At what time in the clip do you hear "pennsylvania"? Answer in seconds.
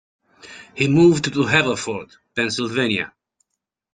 2.35-3.13